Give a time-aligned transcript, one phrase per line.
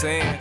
[0.00, 0.40] saying?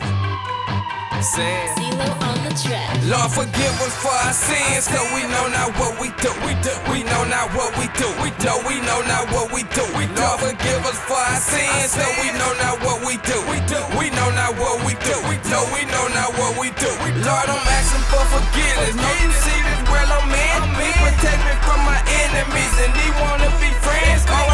[1.19, 1.67] Saying.
[1.99, 2.95] On the track.
[3.11, 6.31] Lord forgive us for our sins, cause we know not what we do.
[6.47, 6.71] We do.
[6.87, 8.07] We know not what we do.
[8.23, 8.55] We do.
[8.63, 9.83] We know not what we do.
[9.99, 13.35] We Lord forgive us for our sins, cause we know not what we do.
[13.51, 13.83] We do.
[13.99, 15.15] We know not what we do.
[15.27, 16.91] We know we know not what we do.
[17.19, 18.95] Lord, I'm asking for forgiveness.
[18.95, 20.59] Know you see this world I'm in.
[20.79, 24.23] He protect me from my enemies, and he wanna be friends.
[24.23, 24.48] R.I.P.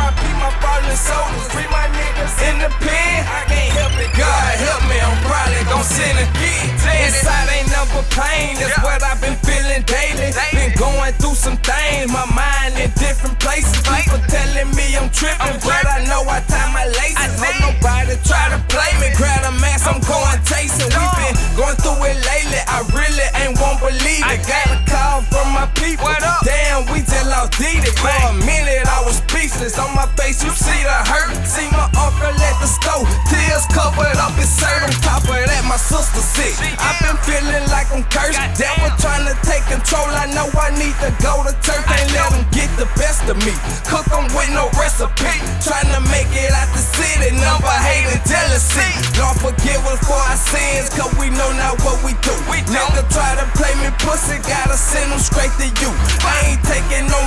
[27.60, 27.96] we just.
[28.06, 29.80] For a minute, I was speechless.
[29.80, 31.34] On my face, you see the hurt.
[31.48, 33.08] See my uncle at the stove.
[33.26, 34.84] Tears covered up his shirt.
[34.84, 36.54] On top of that, my sister sick.
[36.78, 38.38] I've been feeling like I'm cursed.
[38.60, 40.06] Devil trying to take control.
[40.06, 41.86] I know I need to go to church.
[41.98, 43.54] Ain't let them get the best of me.
[43.90, 45.34] Cook 'em with no recipe.
[45.66, 47.34] Trying to make it out the city.
[47.42, 48.90] Number hate and jealousy.
[49.18, 50.94] Lord forgive us for our sins.
[50.94, 52.36] Cause we know not what we do.
[52.76, 54.38] Nigga try to play me pussy.
[54.44, 55.92] Gotta send them straight to you.
[56.26, 57.25] I ain't taking no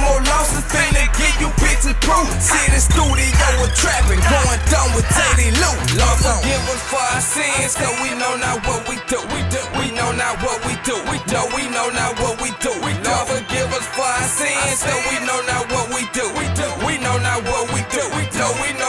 [2.27, 2.43] bitches.
[2.43, 4.21] See the studio with trapping.
[4.21, 5.75] Going done with Teddy Lou.
[5.99, 7.75] Lord forgive us for our sins.
[7.75, 9.19] Cause we know not what we do.
[9.35, 9.61] We do.
[9.79, 10.97] We know not what we do.
[11.11, 12.73] We know we know not what we do.
[12.83, 14.83] We Lord forgive us for our sins.
[14.83, 16.27] Cause we know not what we do.
[16.39, 16.69] We do.
[16.87, 18.03] We know not what we do.
[18.17, 18.88] We know we know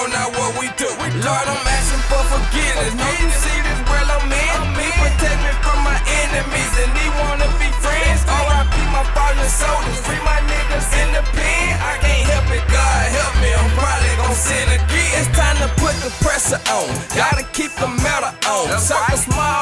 [17.60, 18.80] keep the metal on.
[18.80, 19.59] Circle small,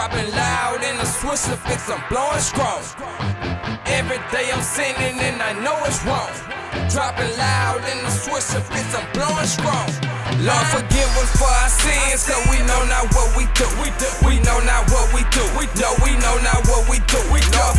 [0.00, 2.80] Dropping loud in the Swisher fix, I'm blowing strong.
[3.84, 6.32] Every day I'm sinning and I know it's wrong.
[6.88, 9.92] Dropping loud in the Swisher fix, I'm blowing strong.
[10.40, 13.68] Lord forgive us for our sins, cause we know not what we do.
[13.84, 14.08] We do.
[14.24, 15.44] We know not what we do.
[15.60, 17.20] We know we know not what we do.
[17.28, 17.76] We Lord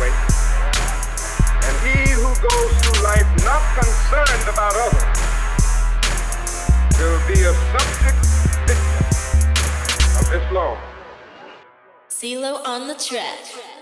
[0.00, 0.12] way.
[1.66, 5.16] And he who goes through life not concerned about others
[6.98, 8.20] will be a subject
[8.66, 9.06] victim
[10.18, 10.78] of this law.
[12.08, 13.75] C-Lo on the track.